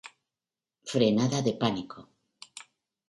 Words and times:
Frenada 0.91 1.39
de 1.49 1.53
pánico. 1.61 1.99